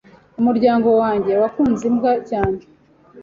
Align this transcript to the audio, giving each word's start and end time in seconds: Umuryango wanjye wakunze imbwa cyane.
Umuryango 0.39 0.89
wanjye 1.01 1.31
wakunze 1.41 1.83
imbwa 1.89 2.13
cyane. 2.29 2.59